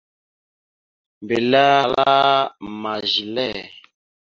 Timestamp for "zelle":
3.11-3.49